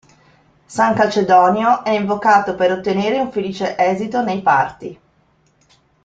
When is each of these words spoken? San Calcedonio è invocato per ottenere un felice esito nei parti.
San 0.65 0.95
Calcedonio 0.95 1.83
è 1.83 1.91
invocato 1.91 2.55
per 2.55 2.71
ottenere 2.71 3.19
un 3.19 3.31
felice 3.31 3.77
esito 3.77 4.23
nei 4.23 4.41
parti. 4.41 4.99